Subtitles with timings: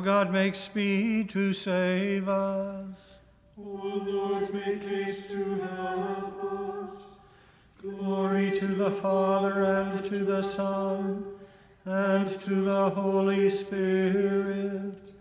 [0.00, 2.86] God, make speed to save us.
[3.58, 7.18] O Lord, make haste to help us.
[7.82, 11.24] Glory to the Father, and to the Son,
[11.84, 15.12] and to the Holy Spirit,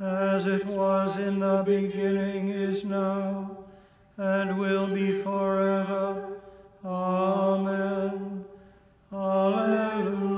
[0.00, 3.64] as it was in the beginning, is now,
[4.16, 6.40] and will be forever.
[6.84, 8.44] Amen.
[9.12, 10.37] Alleluia.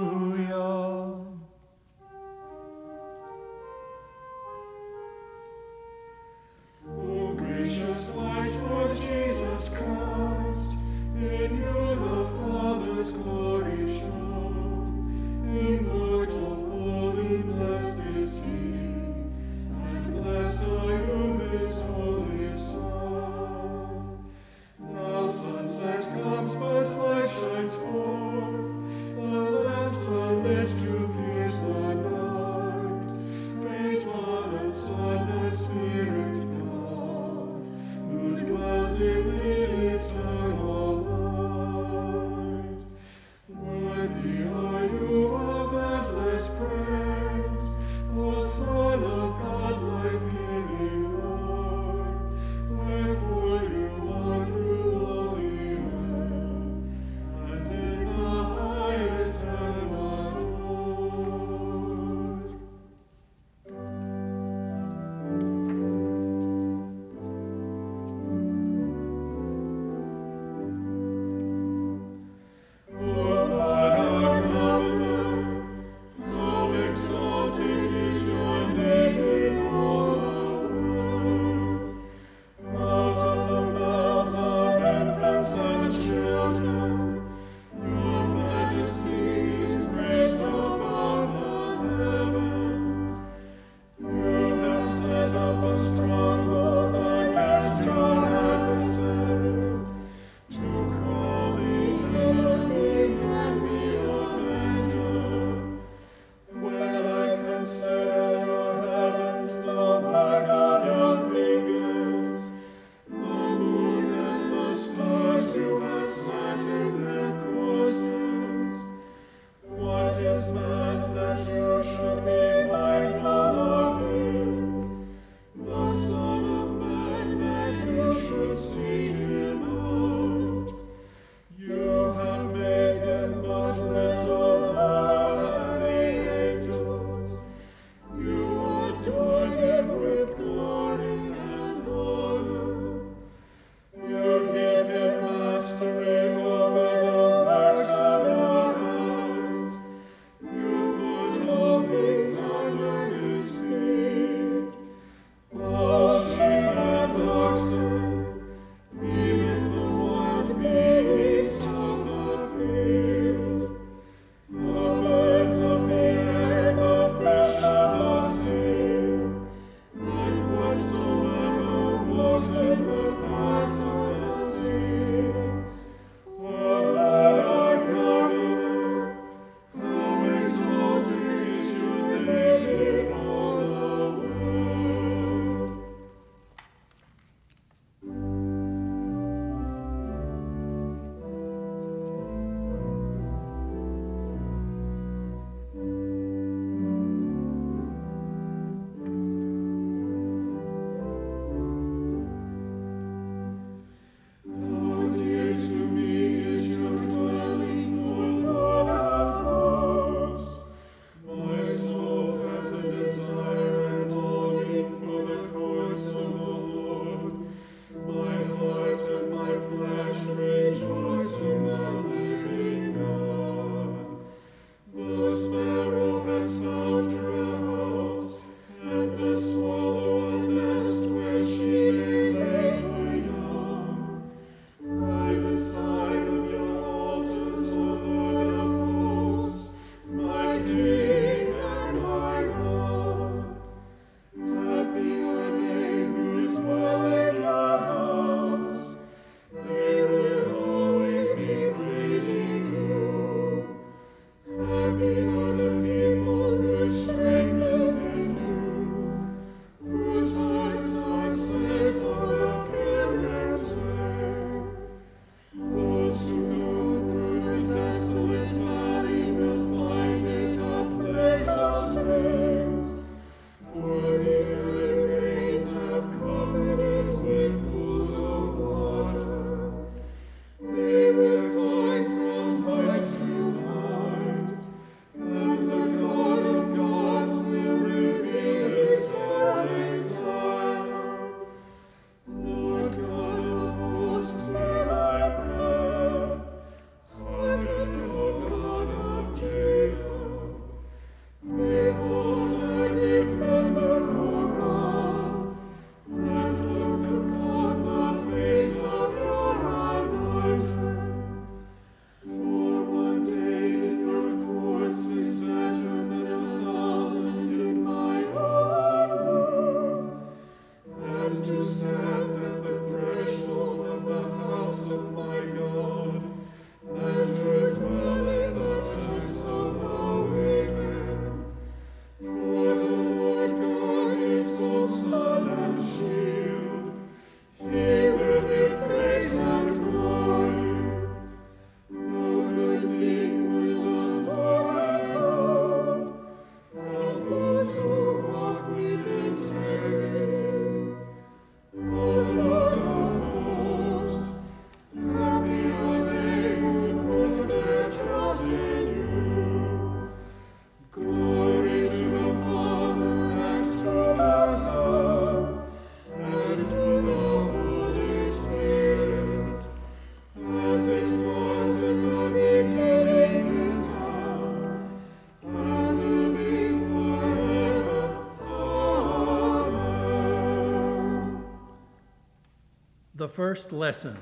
[383.41, 384.19] First lesson,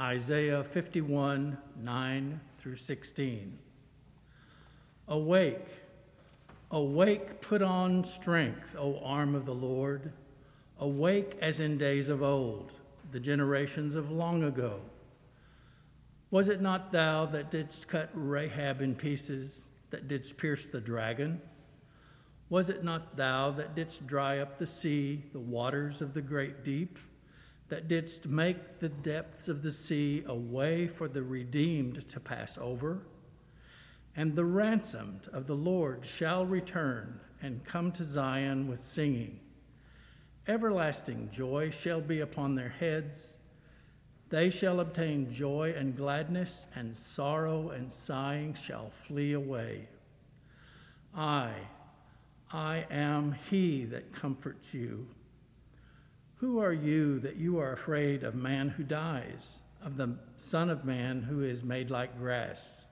[0.00, 3.58] Isaiah 51 9 through 16.
[5.08, 5.68] Awake,
[6.70, 10.14] awake, put on strength, O arm of the Lord.
[10.78, 12.72] Awake as in days of old,
[13.12, 14.80] the generations of long ago.
[16.30, 19.60] Was it not thou that didst cut Rahab in pieces,
[19.90, 21.38] that didst pierce the dragon?
[22.48, 26.64] Was it not thou that didst dry up the sea, the waters of the great
[26.64, 26.98] deep?
[27.74, 32.56] That didst make the depths of the sea a way for the redeemed to pass
[32.56, 33.02] over.
[34.14, 39.40] And the ransomed of the Lord shall return and come to Zion with singing.
[40.46, 43.32] Everlasting joy shall be upon their heads.
[44.28, 49.88] They shall obtain joy and gladness, and sorrow and sighing shall flee away.
[51.12, 51.50] I,
[52.52, 55.08] I am he that comforts you.
[56.44, 60.84] Who are you that you are afraid of man who dies, of the Son of
[60.84, 62.82] Man who is made like grass,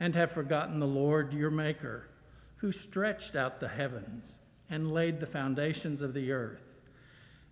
[0.00, 2.08] and have forgotten the Lord your Maker,
[2.56, 6.80] who stretched out the heavens and laid the foundations of the earth,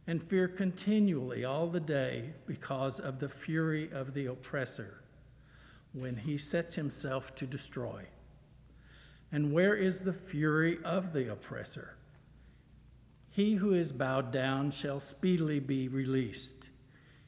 [0.08, 5.04] and fear continually all the day because of the fury of the oppressor,
[5.92, 8.02] when he sets himself to destroy?
[9.30, 11.97] And where is the fury of the oppressor?
[13.38, 16.70] He who is bowed down shall speedily be released.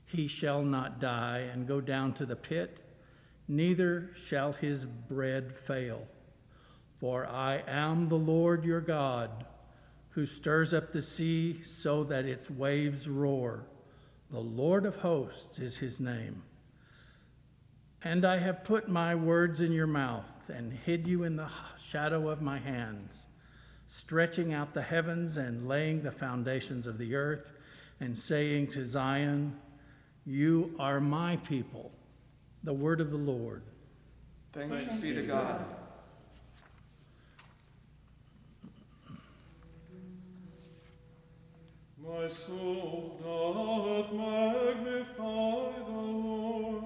[0.04, 2.80] He shall not die and go down to the pit,
[3.46, 6.08] neither shall his bread fail.
[6.98, 9.46] For I am the Lord your God,
[10.08, 13.66] who stirs up the sea so that its waves roar.
[14.32, 16.42] The Lord of hosts is his name.
[18.02, 22.28] And I have put my words in your mouth and hid you in the shadow
[22.28, 23.26] of my hands
[23.90, 27.50] stretching out the heavens and laying the foundations of the earth,
[27.98, 29.58] and saying to Zion,
[30.24, 31.90] You are my people.
[32.62, 33.62] The word of the Lord.
[34.52, 35.64] Thanks, Thanks be to God.
[41.98, 46.84] My soul doth magnify the Lord,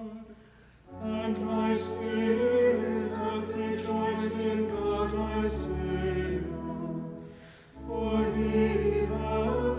[1.03, 6.14] and my spirit hath rejoiced in God my Savior.
[8.05, 9.74] For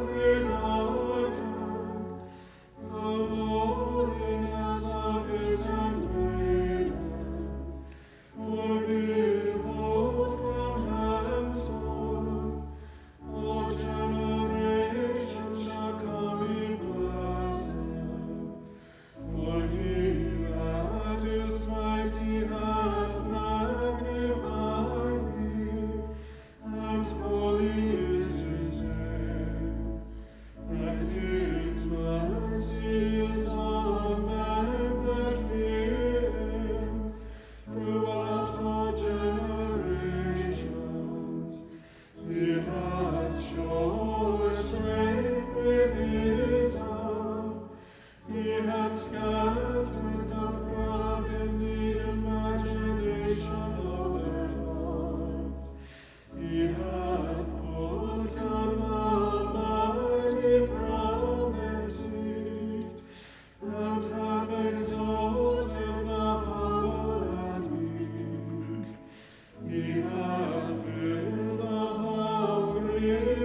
[73.07, 73.36] you.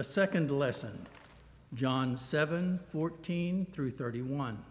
[0.00, 1.06] The second lesson,
[1.74, 4.64] John 7 14 through 31.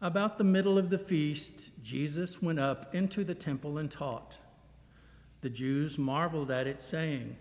[0.00, 4.38] About the middle of the feast, Jesus went up into the temple and taught.
[5.40, 7.36] The Jews marveled at it, saying,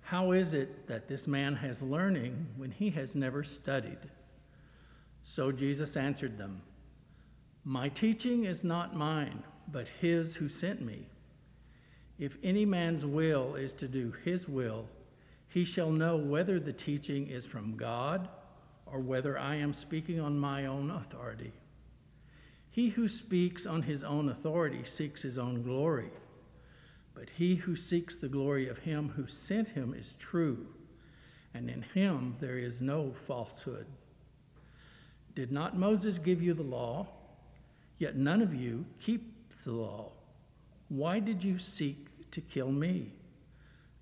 [0.00, 4.08] How is it that this man has learning when he has never studied?
[5.22, 6.62] So Jesus answered them,
[7.62, 11.08] My teaching is not mine, but his who sent me.
[12.18, 14.88] If any man's will is to do his will,
[15.52, 18.28] he shall know whether the teaching is from God
[18.86, 21.52] or whether I am speaking on my own authority.
[22.70, 26.10] He who speaks on his own authority seeks his own glory,
[27.14, 30.68] but he who seeks the glory of him who sent him is true,
[31.52, 33.86] and in him there is no falsehood.
[35.34, 37.08] Did not Moses give you the law?
[37.98, 40.12] Yet none of you keeps the law.
[40.88, 43.12] Why did you seek to kill me?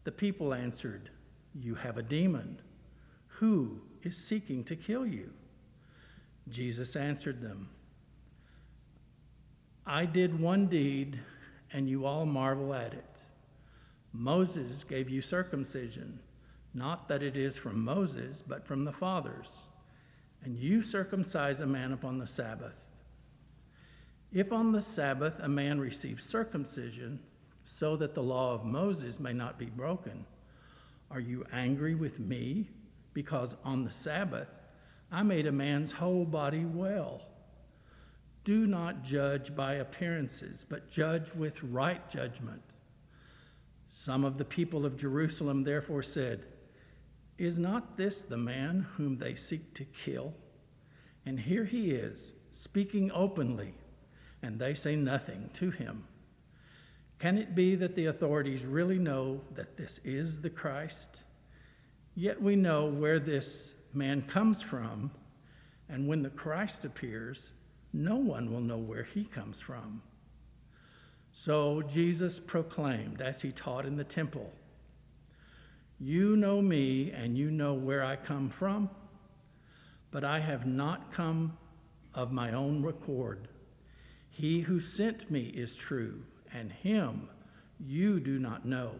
[0.04, 1.10] The people answered,
[1.54, 2.60] You have a demon.
[3.38, 5.32] Who is seeking to kill you?
[6.48, 7.68] Jesus answered them,
[9.86, 11.20] I did one deed,
[11.72, 13.22] and you all marvel at it.
[14.12, 16.20] Moses gave you circumcision,
[16.74, 19.62] not that it is from Moses, but from the fathers.
[20.44, 22.90] And you circumcise a man upon the Sabbath.
[24.32, 27.20] If on the Sabbath a man receives circumcision,
[27.64, 30.24] so that the law of Moses may not be broken,
[31.10, 32.68] are you angry with me
[33.12, 34.56] because on the Sabbath
[35.10, 37.22] I made a man's whole body well?
[38.44, 42.62] Do not judge by appearances, but judge with right judgment.
[43.88, 46.44] Some of the people of Jerusalem therefore said,
[47.38, 50.34] Is not this the man whom they seek to kill?
[51.26, 53.74] And here he is, speaking openly,
[54.42, 56.04] and they say nothing to him.
[57.20, 61.22] Can it be that the authorities really know that this is the Christ?
[62.14, 65.10] Yet we know where this man comes from,
[65.86, 67.52] and when the Christ appears,
[67.92, 70.00] no one will know where he comes from.
[71.32, 74.50] So Jesus proclaimed as he taught in the temple
[75.98, 78.88] You know me, and you know where I come from,
[80.10, 81.58] but I have not come
[82.14, 83.48] of my own accord.
[84.30, 86.22] He who sent me is true,
[86.52, 87.28] and him
[87.78, 88.92] you do not know.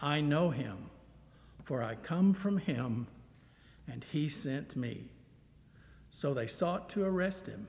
[0.00, 0.90] I know him,
[1.62, 3.06] for I come from him,
[3.86, 5.10] and he sent me.
[6.10, 7.68] So they sought to arrest him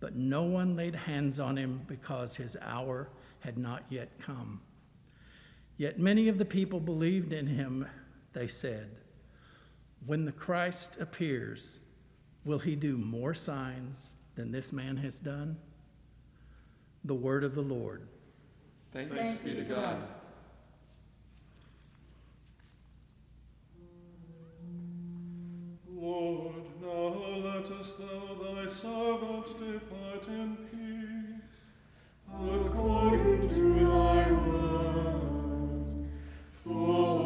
[0.00, 3.08] but no one laid hands on him because his hour
[3.40, 4.60] had not yet come.
[5.76, 7.86] Yet many of the people believed in him.
[8.32, 8.90] They said,
[10.04, 11.80] When the Christ appears,
[12.44, 15.56] will he do more signs than this man has done?
[17.04, 18.06] The word of the Lord.
[18.96, 20.02] Thanks, Thanks be to God.
[25.86, 27.08] Lord, now
[27.44, 31.60] lettest thou thy servant depart in peace,
[32.32, 36.08] according to thy word.
[36.64, 37.25] For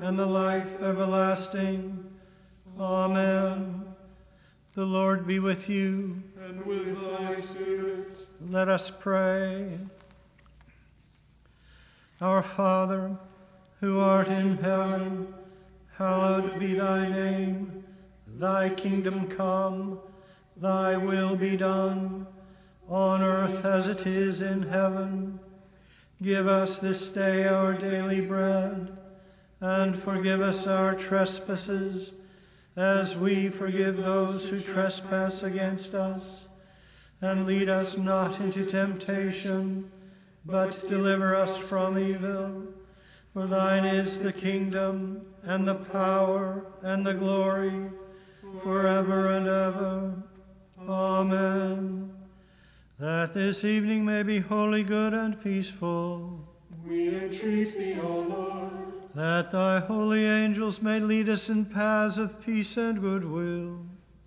[0.00, 2.04] and the life everlasting.
[2.78, 3.84] Amen.
[4.74, 6.22] The Lord be with you.
[6.42, 8.26] And with thy spirit.
[8.48, 9.78] Let us pray.
[12.20, 13.16] Our Father,
[13.80, 15.34] who art in heaven,
[15.96, 17.84] hallowed be thy name.
[18.26, 19.98] Thy kingdom come,
[20.56, 22.26] thy will be done,
[22.88, 25.40] on earth as it is in heaven.
[26.22, 28.96] Give us this day our daily bread,
[29.60, 32.20] and forgive us our trespasses,
[32.76, 36.48] as we forgive those who trespass against us.
[37.20, 39.90] And lead us not into temptation,
[40.46, 42.64] but deliver us from evil.
[43.34, 47.90] For thine is the kingdom, and the power, and the glory,
[48.62, 50.14] forever and ever.
[50.88, 52.10] Amen
[53.00, 56.38] that this evening may be wholly good and peaceful.
[56.86, 58.89] We entreat thee, O Lord.
[59.14, 63.80] That thy holy angels may lead us in paths of peace and goodwill.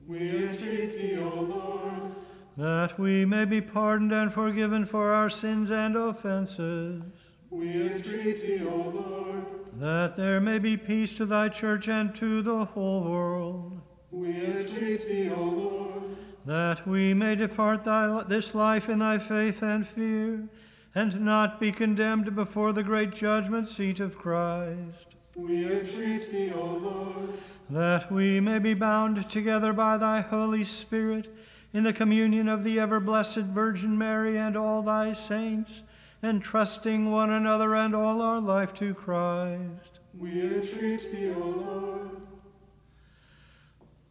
[0.08, 2.16] We entreat thee, O Lord.
[2.58, 7.04] That we may be pardoned and forgiven for our sins and offenses.
[7.50, 9.46] We entreat thee, O Lord.
[9.80, 13.82] That there may be peace to thy church and to the whole world.
[14.12, 16.04] We entreat thee, O Lord
[16.46, 20.48] that we may depart thy, this life in thy faith and fear,
[20.96, 25.16] and not be condemned before the great judgment seat of Christ.
[25.36, 27.34] We entreat thee, O Lord.
[27.70, 31.34] That we may be bound together by thy Holy Spirit
[31.74, 35.82] in the communion of the ever blessed Virgin Mary and all thy saints,
[36.22, 40.00] entrusting one another and all our life to Christ.
[40.18, 42.10] We entreat thee, O Lord.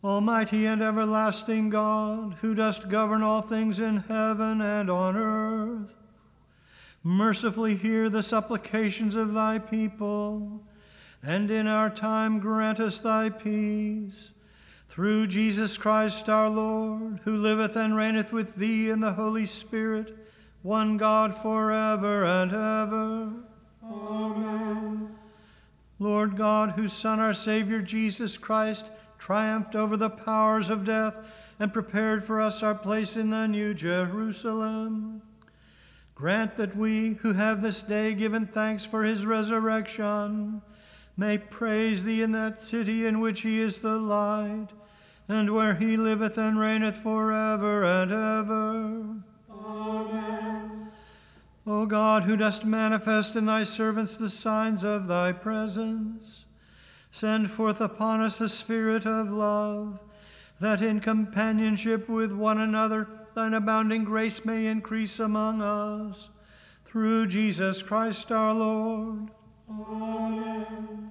[0.03, 5.95] Almighty and everlasting God, who dost govern all things in heaven and on earth,
[7.03, 10.62] mercifully hear the supplications of thy people,
[11.23, 14.31] and in our time grant us thy peace.
[14.88, 20.17] Through Jesus Christ our Lord, who liveth and reigneth with thee in the Holy Spirit,
[20.62, 23.33] one God forever and ever.
[23.85, 25.17] Amen.
[25.99, 28.85] Lord God, whose Son, our Savior Jesus Christ,
[29.19, 31.15] triumphed over the powers of death,
[31.59, 35.23] and prepared for us our place in the New Jerusalem.
[36.23, 40.63] Grant that we, who have this day given thanks for his resurrection,
[41.17, 44.69] may praise thee in that city in which he is the light,
[45.29, 49.17] and where he liveth and reigneth forever and ever.
[49.51, 50.93] Amen.
[51.67, 56.45] O God, who dost manifest in thy servants the signs of thy presence,
[57.11, 59.99] Send forth upon us the Spirit of love,
[60.62, 66.29] that in companionship with one another thine abounding grace may increase among us.
[66.85, 69.31] Through Jesus Christ our Lord.
[69.70, 71.11] Amen.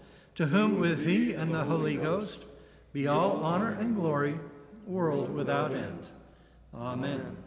[0.35, 2.45] to whom with thee and the Holy Ghost
[2.93, 4.39] be all honor and glory,
[4.85, 6.09] world without end.
[6.73, 7.37] Amen.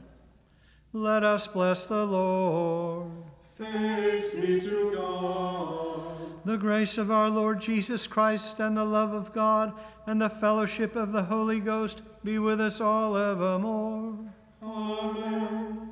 [0.93, 3.11] Let us bless the Lord.
[3.59, 6.45] Thanks be to God.
[6.45, 9.73] The grace of our Lord Jesus Christ and the love of God
[10.07, 14.19] and the fellowship of the Holy Ghost be with us all evermore.
[14.63, 15.84] Amen.